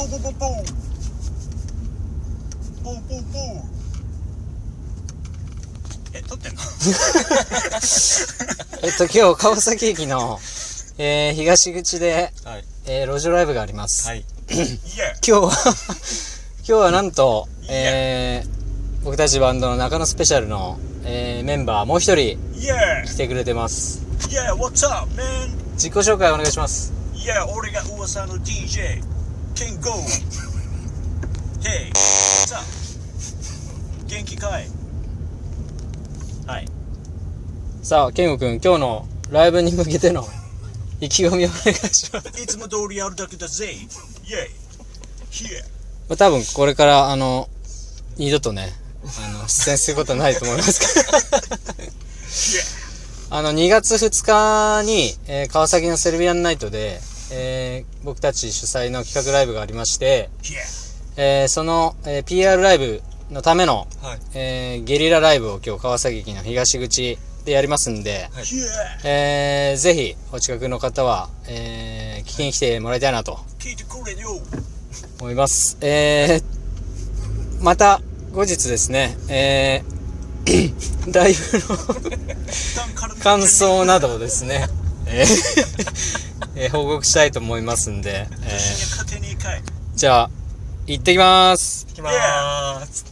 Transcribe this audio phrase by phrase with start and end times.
[0.00, 0.46] ボンボンボンボンボ
[2.90, 2.92] ン。
[2.92, 3.20] ボンボン
[6.14, 6.62] え撮ってんの？
[8.82, 10.40] えっと、今日、川崎駅の、
[10.96, 12.64] えー、東口で、はい。
[12.86, 14.08] えー、路上ライブがあります。
[14.08, 14.20] はい。
[14.48, 14.78] イエ
[15.22, 18.42] 今日は、 今日はなんと、え。
[18.42, 18.48] ー、
[19.04, 24.00] 僕たちバンドの中野スペシャルの、えー、メンバーもう一人イエ来てくれてます。
[24.30, 25.50] イエ What's up man?
[25.74, 26.90] 自己紹介お願いします。
[27.54, 29.02] 俺が噂の DJ、
[29.54, 29.94] ケンゴー。
[31.62, 32.64] Hey, what's up?
[34.06, 34.66] 元気かい
[36.46, 36.68] はい。
[37.82, 40.26] さあ、健吾くん、今日のライブに向けての
[41.00, 42.42] 意気込みをお願いします。
[42.42, 43.72] いつも通りやるだけだぜ。
[43.72, 43.86] イェイ。
[45.30, 45.62] Here.
[46.08, 47.48] まあ、多分これから、あの、
[48.16, 48.72] 二度とね、
[49.04, 51.18] あの、出演することはないと思いますから。
[53.38, 57.59] あの、2月2日に、えー川崎のセルビアンナイトで、えー
[58.04, 60.28] 僕たち主催の企画ライブがありまして.
[61.16, 64.18] えーその、えー PR ライブのための、はい。
[64.34, 68.66] えーゲリラライブを今日川崎駅の東口でやりますんで、Here.
[69.04, 73.38] えーぜひお近くの方は、えー聞きに来てもらいたいなと。
[75.20, 75.76] 思います。
[75.80, 78.00] えー、また
[78.32, 81.58] 後日ですね、えー、ライブ
[83.14, 84.66] の感想などをですね、
[85.06, 89.96] えーえー報告したいと思いますんで、えー。
[89.96, 90.30] じゃあ、
[90.86, 91.86] 行ってきます。
[91.90, 93.09] 行きまーす。